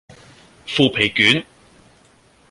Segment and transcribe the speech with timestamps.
[0.65, 1.45] 腐皮卷